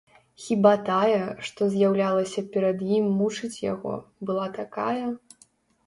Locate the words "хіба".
0.45-0.71